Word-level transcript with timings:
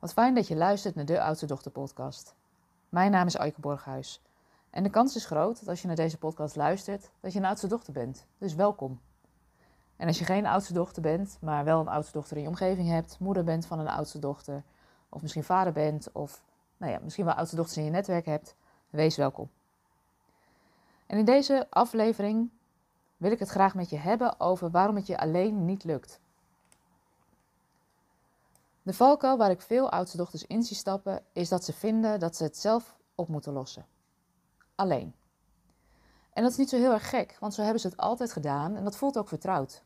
Wat 0.00 0.12
fijn 0.12 0.34
dat 0.34 0.48
je 0.48 0.56
luistert 0.56 0.94
naar 0.94 1.04
de 1.04 1.22
Oudste 1.22 1.46
Dochter 1.46 1.70
podcast. 1.70 2.34
Mijn 2.88 3.10
naam 3.10 3.26
is 3.26 3.36
Aike 3.36 3.60
Borghuis. 3.60 4.22
En 4.70 4.82
de 4.82 4.90
kans 4.90 5.16
is 5.16 5.24
groot 5.24 5.58
dat 5.58 5.68
als 5.68 5.80
je 5.80 5.86
naar 5.86 5.96
deze 5.96 6.18
podcast 6.18 6.56
luistert, 6.56 7.10
dat 7.20 7.32
je 7.32 7.38
een 7.38 7.44
oudste 7.44 7.66
dochter 7.66 7.92
bent. 7.92 8.26
Dus 8.38 8.54
welkom. 8.54 9.00
En 9.96 10.06
als 10.06 10.18
je 10.18 10.24
geen 10.24 10.46
oudste 10.46 10.72
dochter 10.72 11.02
bent, 11.02 11.38
maar 11.40 11.64
wel 11.64 11.80
een 11.80 11.88
oudste 11.88 12.12
dochter 12.12 12.36
in 12.36 12.42
je 12.42 12.48
omgeving 12.48 12.88
hebt, 12.88 13.16
moeder 13.18 13.44
bent 13.44 13.66
van 13.66 13.78
een 13.78 13.88
oudste 13.88 14.18
dochter, 14.18 14.62
of 15.08 15.22
misschien 15.22 15.44
vader 15.44 15.72
bent, 15.72 16.12
of 16.12 16.42
nou 16.76 16.92
ja, 16.92 16.98
misschien 17.02 17.24
wel 17.24 17.34
oudste 17.34 17.56
dochters 17.56 17.76
in 17.78 17.84
je 17.84 17.90
netwerk 17.90 18.26
hebt, 18.26 18.54
wees 18.90 19.16
welkom. 19.16 19.50
En 21.06 21.18
in 21.18 21.24
deze 21.24 21.66
aflevering 21.70 22.50
wil 23.16 23.32
ik 23.32 23.38
het 23.38 23.48
graag 23.48 23.74
met 23.74 23.90
je 23.90 23.96
hebben 23.96 24.40
over 24.40 24.70
waarom 24.70 24.96
het 24.96 25.06
je 25.06 25.18
alleen 25.18 25.64
niet 25.64 25.84
lukt. 25.84 26.20
De 28.82 28.94
valkuil 28.94 29.36
waar 29.36 29.50
ik 29.50 29.60
veel 29.60 29.90
oudste 29.90 30.16
dochters 30.16 30.46
in 30.46 30.62
zie 30.62 30.76
stappen, 30.76 31.22
is 31.32 31.48
dat 31.48 31.64
ze 31.64 31.72
vinden 31.72 32.20
dat 32.20 32.36
ze 32.36 32.42
het 32.42 32.56
zelf 32.56 32.96
op 33.14 33.28
moeten 33.28 33.52
lossen. 33.52 33.86
Alleen. 34.74 35.14
En 36.32 36.42
dat 36.42 36.52
is 36.52 36.58
niet 36.58 36.68
zo 36.68 36.76
heel 36.76 36.92
erg 36.92 37.08
gek, 37.08 37.36
want 37.40 37.54
zo 37.54 37.62
hebben 37.62 37.80
ze 37.80 37.88
het 37.88 37.96
altijd 37.96 38.32
gedaan 38.32 38.76
en 38.76 38.84
dat 38.84 38.96
voelt 38.96 39.18
ook 39.18 39.28
vertrouwd. 39.28 39.82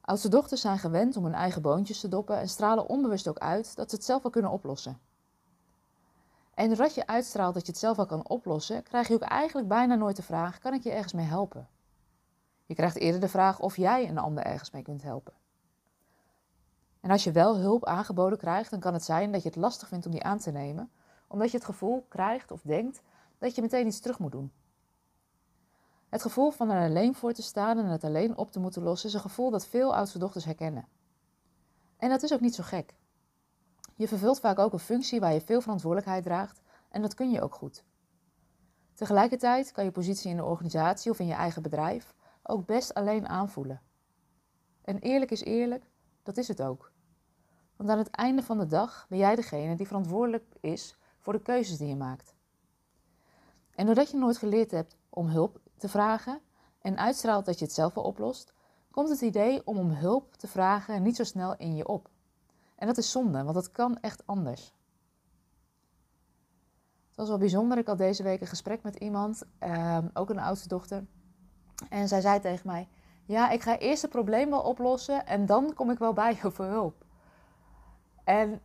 Oudste 0.00 0.28
dochters 0.28 0.60
zijn 0.60 0.78
gewend 0.78 1.16
om 1.16 1.24
hun 1.24 1.34
eigen 1.34 1.62
boontjes 1.62 2.00
te 2.00 2.08
doppen 2.08 2.38
en 2.38 2.48
stralen 2.48 2.88
onbewust 2.88 3.28
ook 3.28 3.38
uit 3.38 3.76
dat 3.76 3.90
ze 3.90 3.96
het 3.96 4.04
zelf 4.04 4.22
wel 4.22 4.32
kunnen 4.32 4.50
oplossen. 4.50 5.00
En 6.54 6.68
doordat 6.68 6.94
je 6.94 7.06
uitstraalt 7.06 7.54
dat 7.54 7.66
je 7.66 7.72
het 7.72 7.80
zelf 7.80 7.96
wel 7.96 8.06
kan 8.06 8.28
oplossen, 8.28 8.82
krijg 8.82 9.08
je 9.08 9.14
ook 9.14 9.22
eigenlijk 9.22 9.68
bijna 9.68 9.94
nooit 9.94 10.16
de 10.16 10.22
vraag: 10.22 10.58
kan 10.58 10.74
ik 10.74 10.82
je 10.82 10.90
ergens 10.90 11.12
mee 11.12 11.26
helpen? 11.26 11.68
Je 12.66 12.74
krijgt 12.74 12.96
eerder 12.96 13.20
de 13.20 13.28
vraag 13.28 13.60
of 13.60 13.76
jij 13.76 14.08
een 14.08 14.18
ander 14.18 14.44
ergens 14.44 14.70
mee 14.70 14.82
kunt 14.82 15.02
helpen. 15.02 15.32
En 17.06 17.12
als 17.12 17.24
je 17.24 17.32
wel 17.32 17.58
hulp 17.58 17.84
aangeboden 17.84 18.38
krijgt, 18.38 18.70
dan 18.70 18.80
kan 18.80 18.92
het 18.92 19.04
zijn 19.04 19.32
dat 19.32 19.42
je 19.42 19.48
het 19.48 19.58
lastig 19.58 19.88
vindt 19.88 20.06
om 20.06 20.12
die 20.12 20.22
aan 20.22 20.38
te 20.38 20.50
nemen, 20.50 20.90
omdat 21.26 21.50
je 21.50 21.56
het 21.56 21.66
gevoel 21.66 22.04
krijgt 22.08 22.50
of 22.50 22.60
denkt 22.60 23.02
dat 23.38 23.54
je 23.54 23.62
meteen 23.62 23.86
iets 23.86 24.00
terug 24.00 24.18
moet 24.18 24.32
doen. 24.32 24.52
Het 26.08 26.22
gevoel 26.22 26.50
van 26.50 26.70
er 26.70 26.88
alleen 26.88 27.14
voor 27.14 27.32
te 27.32 27.42
staan 27.42 27.78
en 27.78 27.84
het 27.84 28.04
alleen 28.04 28.36
op 28.36 28.50
te 28.50 28.60
moeten 28.60 28.82
lossen 28.82 29.08
is 29.08 29.14
een 29.14 29.20
gevoel 29.20 29.50
dat 29.50 29.66
veel 29.66 29.94
oudste 29.94 30.18
dochters 30.18 30.44
herkennen. 30.44 30.88
En 31.96 32.08
dat 32.08 32.22
is 32.22 32.32
ook 32.32 32.40
niet 32.40 32.54
zo 32.54 32.62
gek. 32.62 32.94
Je 33.94 34.08
vervult 34.08 34.40
vaak 34.40 34.58
ook 34.58 34.72
een 34.72 34.78
functie 34.78 35.20
waar 35.20 35.32
je 35.32 35.40
veel 35.40 35.60
verantwoordelijkheid 35.60 36.24
draagt 36.24 36.60
en 36.90 37.02
dat 37.02 37.14
kun 37.14 37.30
je 37.30 37.42
ook 37.42 37.54
goed. 37.54 37.84
Tegelijkertijd 38.94 39.72
kan 39.72 39.84
je 39.84 39.90
positie 39.90 40.30
in 40.30 40.36
de 40.36 40.44
organisatie 40.44 41.10
of 41.10 41.18
in 41.18 41.26
je 41.26 41.34
eigen 41.34 41.62
bedrijf 41.62 42.14
ook 42.42 42.66
best 42.66 42.94
alleen 42.94 43.28
aanvoelen. 43.28 43.82
En 44.82 44.98
eerlijk 44.98 45.30
is 45.30 45.44
eerlijk, 45.44 45.84
dat 46.22 46.36
is 46.36 46.48
het 46.48 46.62
ook. 46.62 46.94
Want 47.76 47.90
aan 47.90 47.98
het 47.98 48.10
einde 48.10 48.42
van 48.42 48.58
de 48.58 48.66
dag 48.66 49.06
ben 49.08 49.18
jij 49.18 49.34
degene 49.34 49.76
die 49.76 49.86
verantwoordelijk 49.86 50.44
is 50.60 50.96
voor 51.18 51.32
de 51.32 51.42
keuzes 51.42 51.78
die 51.78 51.88
je 51.88 51.96
maakt. 51.96 52.34
En 53.74 53.86
doordat 53.86 54.10
je 54.10 54.16
nooit 54.16 54.38
geleerd 54.38 54.70
hebt 54.70 54.96
om 55.08 55.26
hulp 55.26 55.60
te 55.76 55.88
vragen 55.88 56.40
en 56.80 56.98
uitstraalt 56.98 57.44
dat 57.44 57.58
je 57.58 57.64
het 57.64 57.74
zelf 57.74 57.94
wel 57.94 58.04
oplost, 58.04 58.52
komt 58.90 59.08
het 59.08 59.20
idee 59.20 59.66
om 59.66 59.78
om 59.78 59.90
hulp 59.90 60.34
te 60.34 60.46
vragen 60.46 61.02
niet 61.02 61.16
zo 61.16 61.24
snel 61.24 61.56
in 61.56 61.76
je 61.76 61.88
op. 61.88 62.10
En 62.76 62.86
dat 62.86 62.98
is 62.98 63.10
zonde, 63.10 63.42
want 63.42 63.54
dat 63.54 63.72
kan 63.72 63.98
echt 64.00 64.26
anders. 64.26 64.74
Het 67.08 67.16
was 67.16 67.28
wel 67.28 67.38
bijzonder. 67.38 67.78
Ik 67.78 67.86
had 67.86 67.98
deze 67.98 68.22
week 68.22 68.40
een 68.40 68.46
gesprek 68.46 68.82
met 68.82 68.96
iemand, 68.96 69.42
eh, 69.58 69.98
ook 70.12 70.30
een 70.30 70.38
oudste 70.38 70.68
dochter. 70.68 71.04
En 71.88 72.08
zij 72.08 72.20
zei 72.20 72.40
tegen 72.40 72.66
mij: 72.66 72.88
Ja, 73.24 73.50
ik 73.50 73.62
ga 73.62 73.78
eerst 73.78 74.02
het 74.02 74.10
probleem 74.10 74.50
wel 74.50 74.60
oplossen 74.60 75.26
en 75.26 75.46
dan 75.46 75.74
kom 75.74 75.90
ik 75.90 75.98
wel 75.98 76.12
bij 76.12 76.38
je 76.42 76.50
voor 76.50 76.64
hulp. 76.64 77.05
En 78.26 78.60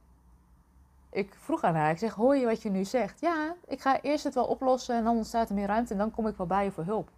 ik 1.09 1.33
vroeg 1.33 1.63
aan 1.63 1.75
haar, 1.75 1.91
ik 1.91 1.97
zeg, 1.97 2.13
hoor 2.13 2.35
je 2.35 2.45
wat 2.45 2.61
je 2.61 2.69
nu 2.69 2.85
zegt? 2.85 3.19
Ja, 3.19 3.55
ik 3.67 3.81
ga 3.81 4.01
eerst 4.01 4.23
het 4.23 4.33
wel 4.33 4.45
oplossen 4.45 4.95
en 4.95 5.03
dan 5.03 5.15
ontstaat 5.15 5.49
er 5.49 5.55
meer 5.55 5.67
ruimte 5.67 5.93
en 5.93 5.99
dan 5.99 6.11
kom 6.11 6.27
ik 6.27 6.37
wel 6.37 6.47
bij 6.47 6.63
je 6.63 6.71
voor 6.71 6.83
hulp. 6.83 7.09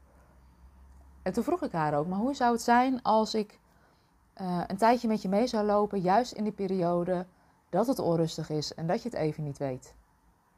En 1.21 1.33
toen 1.33 1.43
vroeg 1.43 1.61
ik 1.61 1.71
haar 1.71 1.97
ook, 1.97 2.07
maar 2.07 2.19
hoe 2.19 2.33
zou 2.33 2.51
het 2.51 2.61
zijn 2.61 3.01
als 3.01 3.33
ik 3.35 3.59
uh, 4.41 4.63
een 4.67 4.77
tijdje 4.77 5.07
met 5.07 5.21
je 5.21 5.29
mee 5.29 5.47
zou 5.47 5.65
lopen, 5.65 5.99
juist 5.99 6.31
in 6.31 6.43
die 6.43 6.53
periode 6.53 7.25
dat 7.69 7.87
het 7.87 7.99
onrustig 7.99 8.49
is 8.49 8.73
en 8.73 8.87
dat 8.87 9.03
je 9.03 9.09
het 9.09 9.17
even 9.17 9.43
niet 9.43 9.57
weet? 9.57 9.93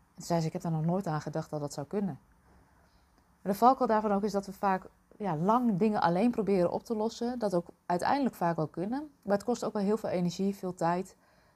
En 0.08 0.16
toen 0.16 0.26
zei 0.26 0.40
ze, 0.40 0.48
ik 0.48 0.54
heb 0.54 0.62
daar 0.62 0.72
nog 0.72 0.86
nooit 0.86 1.08
aan 1.08 1.22
gedacht 1.22 1.50
dat 1.50 1.60
dat 1.60 1.74
zou 1.74 1.88
kunnen. 1.88 2.20
De 3.42 3.54
valkuil 3.54 3.88
daarvan 3.88 4.12
ook 4.12 4.24
is 4.24 4.32
dat 4.32 4.46
we 4.46 4.54
vaak 4.54 4.86
ja, 5.18 5.36
lang 5.36 5.78
dingen 5.78 6.02
alleen 6.02 6.32
proberen 6.32 6.72
op 6.72 6.84
te 6.84 6.96
lossen. 6.96 7.40
Dat 7.40 7.54
ook 7.54 7.68
uiteindelijk 7.86 8.36
vaak 8.36 8.56
wel 8.56 8.68
kunnen. 8.68 9.12
Maar 9.22 9.36
het 9.36 9.46
kost 9.46 9.64
ook 9.64 9.74
wel 9.74 9.82
heel 9.82 9.98
veel 9.98 10.10
energie, 10.10 10.56
veel 10.56 10.74
tijd 10.74 11.16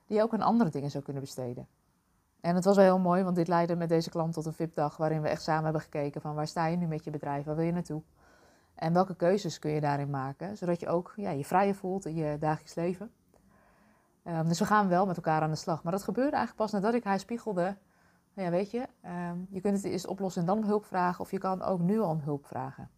die 0.10 0.18
je 0.18 0.24
ook 0.24 0.34
aan 0.34 0.42
andere 0.42 0.70
dingen 0.70 0.92
zou 0.92 1.04
kunnen 1.04 1.22
besteden. 1.22 1.68
En 2.42 2.56
het 2.56 2.66
was 2.66 2.76
wel 2.76 2.86
heel 2.86 3.00
mooi, 3.00 3.24
want 3.24 3.36
dit 3.36 3.48
leidde 3.48 3.76
met 3.76 3.90
deze 3.90 4.10
klant 4.10 4.34
tot 4.34 4.46
een 4.46 4.54
VIP-dag 4.54 4.98
waarin 4.98 5.22
we 5.22 5.28
echt 5.28 5.42
samen 5.42 5.64
hebben 5.64 5.82
gekeken 5.82 6.22
van 6.22 6.36
waar 6.36 6.48
sta 6.48 6.66
je 6.66 6.78
nu 6.78 6.88
met 6.88 7.04
je 7.04 7.12
bedrijf, 7.12 7.46
waar 7.46 7.56
wil 7.56 7.66
je 7.66 7.72
naartoe? 7.72 8.02
En 8.76 8.94
welke 8.94 9.16
keuzes 9.16 9.60
kun 9.60 9.72
je 9.72 9.82
daarin 9.82 10.10
maken, 10.10 10.58
zodat 10.58 10.80
je 10.80 10.88
ook 10.88 11.14
ja, 11.16 11.30
je 11.30 11.46
vrijer 11.46 11.76
voelt 11.76 12.06
in 12.06 12.16
je 12.16 12.38
dagelijks 12.40 12.76
leven. 12.76 13.12
Um, 14.24 14.48
dus 14.48 14.60
we 14.60 14.66
gaan 14.66 14.88
wel 14.88 15.06
met 15.06 15.16
elkaar 15.16 15.42
aan 15.42 15.50
de 15.50 15.56
slag. 15.56 15.84
Maar 15.84 15.92
dat 15.92 16.04
gebeurde 16.04 16.36
eigenlijk 16.36 16.72
pas 16.72 16.82
nadat 16.82 16.94
ik 16.94 17.04
haar 17.04 17.20
spiegelde. 17.20 17.78
Ja, 18.34 18.50
weet 18.50 18.72
je, 18.72 18.88
um, 19.06 19.48
je 19.50 19.62
kunt 19.62 19.76
het 19.76 19.86
eerst 19.86 20.08
oplossen 20.08 20.42
en 20.42 20.48
dan 20.48 20.58
om 20.58 20.64
hulp 20.64 20.86
vragen, 20.86 21.20
of 21.20 21.32
je 21.32 21.38
kan 21.38 21.62
ook 21.62 21.80
nu 21.80 22.00
al 22.00 22.10
om 22.10 22.20
hulp 22.20 22.46
vragen. 22.46 22.90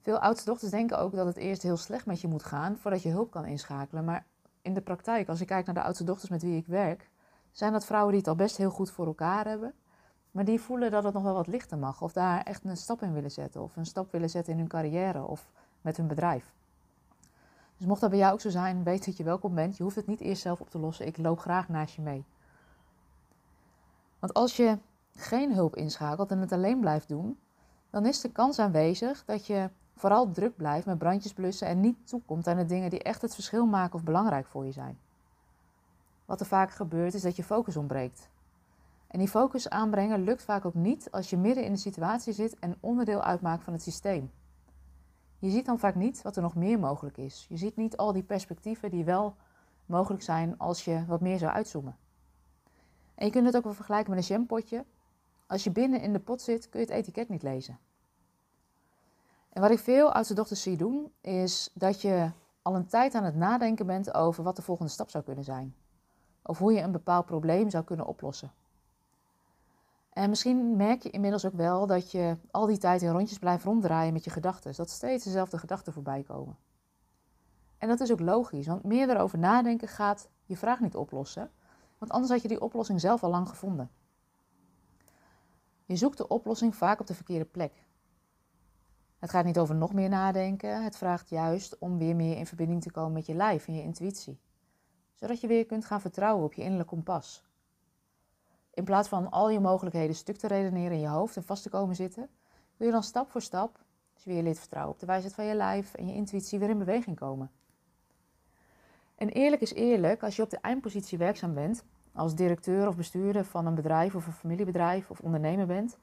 Veel 0.00 0.18
oudste 0.18 0.44
dochters 0.44 0.70
denken 0.70 0.98
ook 0.98 1.14
dat 1.14 1.26
het 1.26 1.36
eerst 1.36 1.62
heel 1.62 1.76
slecht 1.76 2.06
met 2.06 2.20
je 2.20 2.28
moet 2.28 2.42
gaan 2.42 2.76
voordat 2.76 3.02
je 3.02 3.08
hulp 3.08 3.30
kan 3.30 3.44
inschakelen. 3.44 4.04
Maar 4.04 4.26
in 4.64 4.74
de 4.74 4.80
praktijk, 4.80 5.28
als 5.28 5.40
ik 5.40 5.46
kijk 5.46 5.66
naar 5.66 5.74
de 5.74 5.82
oudste 5.82 6.04
dochters 6.04 6.30
met 6.30 6.42
wie 6.42 6.56
ik 6.56 6.66
werk, 6.66 7.10
zijn 7.52 7.72
dat 7.72 7.84
vrouwen 7.84 8.10
die 8.10 8.20
het 8.20 8.28
al 8.28 8.36
best 8.36 8.56
heel 8.56 8.70
goed 8.70 8.90
voor 8.90 9.06
elkaar 9.06 9.46
hebben. 9.46 9.74
Maar 10.30 10.44
die 10.44 10.60
voelen 10.60 10.90
dat 10.90 11.04
het 11.04 11.14
nog 11.14 11.22
wel 11.22 11.34
wat 11.34 11.46
lichter 11.46 11.78
mag. 11.78 12.02
Of 12.02 12.12
daar 12.12 12.42
echt 12.42 12.64
een 12.64 12.76
stap 12.76 13.02
in 13.02 13.12
willen 13.12 13.30
zetten. 13.30 13.62
Of 13.62 13.76
een 13.76 13.86
stap 13.86 14.12
willen 14.12 14.30
zetten 14.30 14.52
in 14.52 14.58
hun 14.58 14.68
carrière 14.68 15.26
of 15.26 15.50
met 15.80 15.96
hun 15.96 16.06
bedrijf. 16.06 16.52
Dus 17.76 17.86
mocht 17.86 18.00
dat 18.00 18.10
bij 18.10 18.18
jou 18.18 18.32
ook 18.32 18.40
zo 18.40 18.50
zijn, 18.50 18.82
weet 18.82 19.04
dat 19.04 19.16
je 19.16 19.24
welkom 19.24 19.54
bent. 19.54 19.76
Je 19.76 19.82
hoeft 19.82 19.96
het 19.96 20.06
niet 20.06 20.20
eerst 20.20 20.42
zelf 20.42 20.60
op 20.60 20.70
te 20.70 20.78
lossen. 20.78 21.06
Ik 21.06 21.18
loop 21.18 21.38
graag 21.38 21.68
naast 21.68 21.94
je 21.94 22.02
mee. 22.02 22.24
Want 24.18 24.34
als 24.34 24.56
je 24.56 24.78
geen 25.14 25.54
hulp 25.54 25.76
inschakelt 25.76 26.30
en 26.30 26.38
het 26.38 26.52
alleen 26.52 26.80
blijft 26.80 27.08
doen, 27.08 27.38
dan 27.90 28.06
is 28.06 28.20
de 28.20 28.32
kans 28.32 28.58
aanwezig 28.58 29.24
dat 29.24 29.46
je 29.46 29.70
vooral 29.96 30.30
druk 30.30 30.56
blijft 30.56 30.86
met 30.86 30.98
brandjes 30.98 31.32
blussen 31.32 31.66
en 31.66 31.80
niet 31.80 32.08
toekomt 32.08 32.46
aan 32.46 32.56
de 32.56 32.64
dingen 32.64 32.90
die 32.90 33.02
echt 33.02 33.22
het 33.22 33.34
verschil 33.34 33.66
maken 33.66 33.94
of 33.94 34.04
belangrijk 34.04 34.46
voor 34.46 34.64
je 34.64 34.72
zijn. 34.72 34.98
Wat 36.24 36.40
er 36.40 36.46
vaak 36.46 36.70
gebeurt 36.70 37.14
is 37.14 37.22
dat 37.22 37.36
je 37.36 37.44
focus 37.44 37.76
ontbreekt. 37.76 38.28
En 39.06 39.18
die 39.18 39.28
focus 39.28 39.68
aanbrengen 39.68 40.24
lukt 40.24 40.42
vaak 40.42 40.64
ook 40.64 40.74
niet 40.74 41.10
als 41.10 41.30
je 41.30 41.36
midden 41.36 41.64
in 41.64 41.72
de 41.72 41.78
situatie 41.78 42.32
zit 42.32 42.58
en 42.58 42.76
onderdeel 42.80 43.22
uitmaakt 43.22 43.64
van 43.64 43.72
het 43.72 43.82
systeem. 43.82 44.30
Je 45.38 45.50
ziet 45.50 45.66
dan 45.66 45.78
vaak 45.78 45.94
niet 45.94 46.22
wat 46.22 46.36
er 46.36 46.42
nog 46.42 46.54
meer 46.54 46.78
mogelijk 46.78 47.16
is. 47.16 47.46
Je 47.48 47.56
ziet 47.56 47.76
niet 47.76 47.96
al 47.96 48.12
die 48.12 48.22
perspectieven 48.22 48.90
die 48.90 49.04
wel 49.04 49.36
mogelijk 49.86 50.22
zijn 50.22 50.58
als 50.58 50.84
je 50.84 51.04
wat 51.06 51.20
meer 51.20 51.38
zou 51.38 51.52
uitzoomen. 51.52 51.96
En 53.14 53.26
je 53.26 53.32
kunt 53.32 53.46
het 53.46 53.56
ook 53.56 53.64
wel 53.64 53.72
vergelijken 53.72 54.14
met 54.14 54.18
een 54.18 54.36
jampotje. 54.36 54.84
Als 55.46 55.64
je 55.64 55.70
binnen 55.70 56.00
in 56.00 56.12
de 56.12 56.18
pot 56.18 56.42
zit, 56.42 56.68
kun 56.68 56.80
je 56.80 56.86
het 56.86 56.94
etiket 56.94 57.28
niet 57.28 57.42
lezen. 57.42 57.78
En 59.54 59.60
wat 59.60 59.70
ik 59.70 59.78
veel 59.78 60.12
oudste 60.12 60.34
dochters 60.34 60.62
zie 60.62 60.76
doen, 60.76 61.12
is 61.20 61.70
dat 61.74 62.00
je 62.00 62.30
al 62.62 62.74
een 62.74 62.86
tijd 62.86 63.14
aan 63.14 63.24
het 63.24 63.36
nadenken 63.36 63.86
bent 63.86 64.14
over 64.14 64.44
wat 64.44 64.56
de 64.56 64.62
volgende 64.62 64.90
stap 64.90 65.10
zou 65.10 65.24
kunnen 65.24 65.44
zijn. 65.44 65.74
Of 66.42 66.58
hoe 66.58 66.72
je 66.72 66.80
een 66.80 66.92
bepaald 66.92 67.26
probleem 67.26 67.70
zou 67.70 67.84
kunnen 67.84 68.06
oplossen. 68.06 68.52
En 70.10 70.28
misschien 70.28 70.76
merk 70.76 71.02
je 71.02 71.10
inmiddels 71.10 71.44
ook 71.44 71.54
wel 71.54 71.86
dat 71.86 72.10
je 72.10 72.36
al 72.50 72.66
die 72.66 72.78
tijd 72.78 73.02
in 73.02 73.10
rondjes 73.10 73.38
blijft 73.38 73.64
ronddraaien 73.64 74.12
met 74.12 74.24
je 74.24 74.30
gedachten. 74.30 74.74
Dat 74.76 74.90
steeds 74.90 75.24
dezelfde 75.24 75.58
gedachten 75.58 75.92
voorbij 75.92 76.22
komen. 76.22 76.56
En 77.78 77.88
dat 77.88 78.00
is 78.00 78.12
ook 78.12 78.20
logisch, 78.20 78.66
want 78.66 78.84
meer 78.84 79.10
erover 79.10 79.38
nadenken 79.38 79.88
gaat 79.88 80.28
je 80.44 80.56
vraag 80.56 80.80
niet 80.80 80.96
oplossen. 80.96 81.50
Want 81.98 82.12
anders 82.12 82.32
had 82.32 82.42
je 82.42 82.48
die 82.48 82.60
oplossing 82.60 83.00
zelf 83.00 83.22
al 83.22 83.30
lang 83.30 83.48
gevonden. 83.48 83.90
Je 85.84 85.96
zoekt 85.96 86.18
de 86.18 86.28
oplossing 86.28 86.76
vaak 86.76 87.00
op 87.00 87.06
de 87.06 87.14
verkeerde 87.14 87.44
plek. 87.44 87.72
Het 89.24 89.32
gaat 89.32 89.44
niet 89.44 89.58
over 89.58 89.74
nog 89.74 89.92
meer 89.92 90.08
nadenken. 90.08 90.82
Het 90.82 90.96
vraagt 90.96 91.28
juist 91.28 91.78
om 91.78 91.98
weer 91.98 92.16
meer 92.16 92.36
in 92.36 92.46
verbinding 92.46 92.82
te 92.82 92.90
komen 92.90 93.12
met 93.12 93.26
je 93.26 93.34
lijf 93.34 93.66
en 93.66 93.74
je 93.74 93.82
intuïtie. 93.82 94.38
Zodat 95.14 95.40
je 95.40 95.46
weer 95.46 95.66
kunt 95.66 95.84
gaan 95.84 96.00
vertrouwen 96.00 96.44
op 96.44 96.52
je 96.52 96.62
innerlijk 96.62 96.88
kompas. 96.88 97.44
In 98.74 98.84
plaats 98.84 99.08
van 99.08 99.30
al 99.30 99.50
je 99.50 99.60
mogelijkheden 99.60 100.16
stuk 100.16 100.36
te 100.36 100.46
redeneren 100.46 100.92
in 100.92 101.00
je 101.00 101.08
hoofd 101.08 101.36
en 101.36 101.44
vast 101.44 101.62
te 101.62 101.68
komen 101.68 101.96
zitten, 101.96 102.28
wil 102.76 102.86
je 102.86 102.92
dan 102.92 103.02
stap 103.02 103.30
voor 103.30 103.42
stap, 103.42 103.80
je 104.14 104.30
weer 104.30 104.42
leert 104.42 104.58
vertrouwen 104.58 104.94
op 104.94 105.00
de 105.00 105.06
wijsheid 105.06 105.34
van 105.34 105.44
je 105.44 105.54
lijf 105.54 105.94
en 105.94 106.06
je 106.06 106.14
intuïtie, 106.14 106.58
weer 106.58 106.70
in 106.70 106.78
beweging 106.78 107.16
komen. 107.16 107.50
En 109.14 109.28
eerlijk 109.28 109.62
is 109.62 109.72
eerlijk, 109.72 110.22
als 110.22 110.36
je 110.36 110.42
op 110.42 110.50
de 110.50 110.58
eindpositie 110.60 111.18
werkzaam 111.18 111.54
bent, 111.54 111.84
als 112.12 112.34
directeur 112.34 112.88
of 112.88 112.96
bestuurder 112.96 113.44
van 113.44 113.66
een 113.66 113.74
bedrijf 113.74 114.14
of 114.14 114.26
een 114.26 114.32
familiebedrijf 114.32 115.10
of 115.10 115.20
ondernemer 115.20 115.66
bent, 115.66 115.98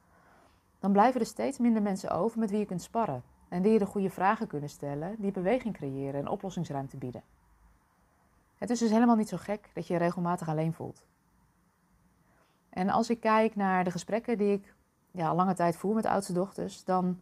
dan 0.82 0.92
blijven 0.92 1.20
er 1.20 1.26
steeds 1.26 1.58
minder 1.58 1.82
mensen 1.82 2.10
over 2.10 2.38
met 2.38 2.50
wie 2.50 2.58
je 2.58 2.64
kunt 2.64 2.82
sparren 2.82 3.22
en 3.48 3.62
die 3.62 3.72
je 3.72 3.78
de 3.78 3.86
goede 3.86 4.10
vragen 4.10 4.46
kunnen 4.46 4.68
stellen, 4.68 5.16
die 5.18 5.30
beweging 5.30 5.74
creëren 5.74 6.20
en 6.20 6.28
oplossingsruimte 6.28 6.96
bieden. 6.96 7.22
Het 8.58 8.70
is 8.70 8.78
dus 8.78 8.90
helemaal 8.90 9.16
niet 9.16 9.28
zo 9.28 9.36
gek 9.36 9.70
dat 9.74 9.86
je 9.86 9.92
je 9.92 9.98
regelmatig 9.98 10.48
alleen 10.48 10.72
voelt. 10.72 11.04
En 12.68 12.90
als 12.90 13.10
ik 13.10 13.20
kijk 13.20 13.56
naar 13.56 13.84
de 13.84 13.90
gesprekken 13.90 14.38
die 14.38 14.52
ik 14.52 14.74
ja, 15.10 15.34
lange 15.34 15.54
tijd 15.54 15.76
voer 15.76 15.94
met 15.94 16.06
oudste 16.06 16.32
dochters, 16.32 16.84
dan 16.84 17.20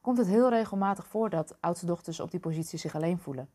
komt 0.00 0.18
het 0.18 0.26
heel 0.26 0.48
regelmatig 0.48 1.06
voor 1.06 1.30
dat 1.30 1.56
oudste 1.60 1.86
dochters 1.86 2.20
op 2.20 2.30
die 2.30 2.40
positie 2.40 2.78
zich 2.78 2.94
alleen 2.94 3.18
voelen. 3.18 3.48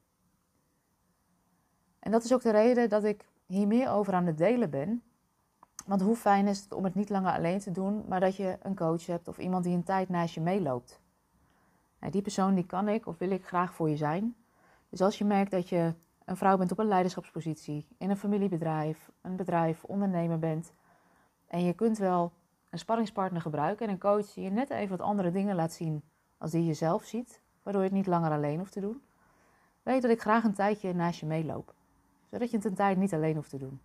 En 2.00 2.12
dat 2.12 2.24
is 2.24 2.34
ook 2.34 2.42
de 2.42 2.52
reden 2.52 2.90
dat 2.90 3.04
ik 3.04 3.26
hier 3.46 3.68
meer 3.68 3.90
over 3.90 4.14
aan 4.14 4.26
het 4.26 4.38
delen 4.38 4.70
ben. 4.70 5.04
Want 5.86 6.02
hoe 6.02 6.16
fijn 6.16 6.48
is 6.48 6.60
het 6.60 6.74
om 6.74 6.84
het 6.84 6.96
niet 6.96 7.10
langer 7.10 7.34
alleen 7.34 7.60
te 7.60 7.72
doen, 7.72 8.06
maar 8.08 8.20
dat 8.20 8.36
je 8.36 8.58
een 8.62 8.76
coach 8.76 9.06
hebt 9.06 9.28
of 9.28 9.38
iemand 9.38 9.64
die 9.64 9.76
een 9.76 9.84
tijd 9.84 10.10
naast 10.10 10.34
je 10.34 10.42
meeloopt. 10.42 11.02
Nou, 12.00 12.12
die 12.12 12.22
persoon 12.22 12.56
die 12.56 12.66
kan 12.66 12.88
ik 12.88 13.08
of 13.08 13.18
wil 13.18 13.32
ik 13.32 13.46
graag 13.46 13.74
voor 13.74 13.90
je 13.90 13.98
zijn. 13.98 14.36
Dus 14.90 15.02
als 15.02 15.18
je 15.18 15.26
merkt 15.26 15.52
dat 15.52 15.70
je 15.70 15.94
een 16.26 16.38
vrouw 16.38 16.58
bent 16.58 16.72
op 16.72 16.80
een 16.80 16.88
leiderschapspositie, 16.88 17.88
in 17.98 18.10
een 18.10 18.18
familiebedrijf, 18.18 19.12
een 19.22 19.36
bedrijf, 19.36 19.84
ondernemer 19.84 20.40
bent, 20.40 20.74
en 21.48 21.64
je 21.64 21.74
kunt 21.74 21.98
wel 21.98 22.32
een 22.70 22.80
sparringspartner 22.80 23.42
gebruiken 23.42 23.88
en 23.88 23.94
een 23.94 24.00
coach 24.00 24.34
die 24.34 24.44
je 24.44 24.50
net 24.50 24.70
even 24.70 24.98
wat 24.98 25.08
andere 25.08 25.32
dingen 25.32 25.56
laat 25.56 25.74
zien 25.74 26.04
als 26.38 26.52
die 26.52 26.66
je 26.66 26.74
zelf 26.74 27.04
ziet, 27.04 27.42
waardoor 27.64 27.82
je 27.82 27.88
het 27.88 27.98
niet 27.98 28.08
langer 28.08 28.32
alleen 28.32 28.58
hoeft 28.58 28.72
te 28.72 28.80
doen, 28.80 29.02
weet 29.84 30.02
dat 30.02 30.12
ik 30.12 30.22
graag 30.22 30.44
een 30.44 30.54
tijdje 30.54 30.94
naast 30.94 31.20
je 31.20 31.26
meeloop, 31.26 31.74
zodat 32.32 32.50
je 32.50 32.56
het 32.58 32.66
een 32.66 32.74
tijd 32.74 32.98
niet 32.98 33.14
alleen 33.14 33.36
hoeft 33.36 33.50
te 33.50 33.58
doen. 33.58 33.80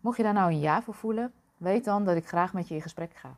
Mocht 0.00 0.16
je 0.16 0.22
daar 0.22 0.32
nou 0.32 0.50
een 0.50 0.60
ja 0.60 0.82
voor 0.82 0.94
voelen, 0.94 1.32
weet 1.56 1.84
dan 1.84 2.04
dat 2.04 2.16
ik 2.16 2.28
graag 2.28 2.52
met 2.52 2.68
je 2.68 2.74
in 2.74 2.82
gesprek 2.82 3.14
ga. 3.14 3.36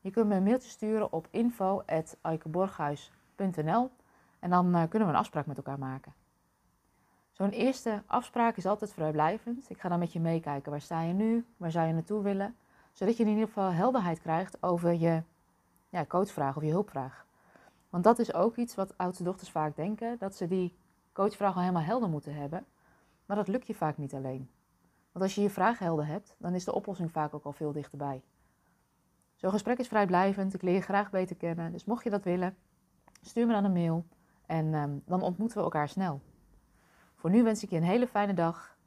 Je 0.00 0.10
kunt 0.10 0.28
me 0.28 0.34
een 0.34 0.42
mailtje 0.42 0.70
sturen 0.70 1.12
op 1.12 1.28
info.aikeborghuis.nl 1.30 3.90
en 4.38 4.50
dan 4.50 4.76
uh, 4.76 4.82
kunnen 4.88 5.08
we 5.08 5.14
een 5.14 5.20
afspraak 5.20 5.46
met 5.46 5.56
elkaar 5.56 5.78
maken. 5.78 6.12
Zo'n 7.32 7.50
eerste 7.50 8.02
afspraak 8.06 8.56
is 8.56 8.66
altijd 8.66 8.92
vrijblijvend. 8.92 9.70
Ik 9.70 9.80
ga 9.80 9.88
dan 9.88 9.98
met 9.98 10.12
je 10.12 10.20
meekijken. 10.20 10.70
Waar 10.70 10.80
sta 10.80 11.02
je 11.02 11.12
nu? 11.12 11.44
Waar 11.56 11.70
zou 11.70 11.86
je 11.86 11.92
naartoe 11.92 12.22
willen? 12.22 12.56
Zodat 12.92 13.16
je 13.16 13.22
in 13.22 13.28
ieder 13.28 13.46
geval 13.46 13.72
helderheid 13.72 14.20
krijgt 14.20 14.62
over 14.62 14.92
je 14.92 15.22
ja, 15.88 16.04
coachvraag 16.04 16.56
of 16.56 16.62
je 16.62 16.70
hulpvraag. 16.70 17.26
Want 17.90 18.04
dat 18.04 18.18
is 18.18 18.34
ook 18.34 18.56
iets 18.56 18.74
wat 18.74 18.98
oudste 18.98 19.22
dochters 19.22 19.50
vaak 19.50 19.76
denken, 19.76 20.16
dat 20.18 20.36
ze 20.36 20.46
die 20.46 20.76
coachvraag 21.12 21.54
al 21.54 21.60
helemaal 21.60 21.82
helder 21.82 22.08
moeten 22.08 22.34
hebben. 22.34 22.64
Maar 23.26 23.36
dat 23.36 23.48
lukt 23.48 23.66
je 23.66 23.74
vaak 23.74 23.96
niet 23.96 24.14
alleen. 24.14 24.50
Want 25.16 25.28
als 25.28 25.36
je 25.36 25.42
je 25.42 25.50
vraag 25.50 25.78
helder 25.78 26.06
hebt, 26.06 26.34
dan 26.38 26.54
is 26.54 26.64
de 26.64 26.74
oplossing 26.74 27.10
vaak 27.10 27.34
ook 27.34 27.44
al 27.44 27.52
veel 27.52 27.72
dichterbij. 27.72 28.22
Zo'n 29.34 29.50
gesprek 29.50 29.78
is 29.78 29.88
vrijblijvend, 29.88 30.54
ik 30.54 30.62
leer 30.62 30.74
je 30.74 30.80
graag 30.80 31.10
beter 31.10 31.36
kennen. 31.36 31.72
Dus 31.72 31.84
mocht 31.84 32.04
je 32.04 32.10
dat 32.10 32.24
willen, 32.24 32.56
stuur 33.20 33.46
me 33.46 33.52
dan 33.52 33.64
een 33.64 33.72
mail 33.72 34.06
en 34.46 34.74
um, 34.74 35.02
dan 35.06 35.22
ontmoeten 35.22 35.56
we 35.56 35.62
elkaar 35.62 35.88
snel. 35.88 36.20
Voor 37.14 37.30
nu 37.30 37.42
wens 37.42 37.62
ik 37.62 37.70
je 37.70 37.76
een 37.76 37.82
hele 37.82 38.06
fijne 38.06 38.34
dag. 38.34 38.78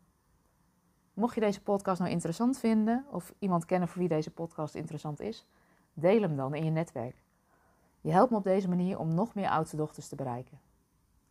Mocht 1.14 1.36
je 1.36 1.42
deze 1.42 1.62
podcast 1.62 2.00
nou 2.00 2.12
interessant 2.12 2.60
vinden 2.60 3.06
of 3.12 3.34
iemand 3.40 3.66
kennen 3.66 3.88
voor 3.88 4.00
wie 4.00 4.10
deze 4.10 4.32
podcast 4.32 4.76
interessant 4.76 5.20
is, 5.20 5.48
deel 5.94 6.22
hem 6.22 6.36
dan 6.36 6.54
in 6.54 6.66
je 6.66 6.72
netwerk. 6.72 7.24
Je 8.02 8.12
helpt 8.12 8.32
me 8.32 8.38
op 8.38 8.44
deze 8.44 8.70
manier 8.70 9.00
om 9.00 9.14
nog 9.14 9.36
meer 9.36 9.50
oudste 9.50 9.76
dochters 9.76 10.08
te 10.08 10.16
bereiken. 10.16 10.60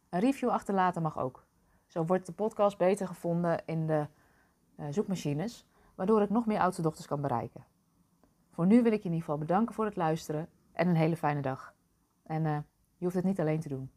Een 0.08 0.20
review 0.20 0.48
achterlaten 0.48 1.02
mag 1.02 1.18
ook. 1.18 1.44
Zo 1.86 2.04
wordt 2.04 2.26
de 2.26 2.32
podcast 2.32 2.78
beter 2.78 3.06
gevonden 3.06 3.62
in 3.66 3.86
de 3.86 4.06
zoekmachines, 4.90 5.66
waardoor 5.94 6.22
ik 6.22 6.30
nog 6.30 6.46
meer 6.46 6.60
oudste 6.60 6.82
dochters 6.82 7.06
kan 7.06 7.20
bereiken. 7.20 7.64
Voor 8.50 8.66
nu 8.66 8.82
wil 8.82 8.92
ik 8.92 9.02
je 9.02 9.08
in 9.08 9.14
ieder 9.14 9.20
geval 9.20 9.38
bedanken 9.38 9.74
voor 9.74 9.84
het 9.84 9.96
luisteren 9.96 10.48
en 10.72 10.88
een 10.88 10.96
hele 10.96 11.16
fijne 11.16 11.40
dag. 11.40 11.74
En 12.22 12.44
uh, 12.44 12.58
je 12.96 13.04
hoeft 13.04 13.16
het 13.16 13.24
niet 13.24 13.40
alleen 13.40 13.60
te 13.60 13.68
doen. 13.68 13.90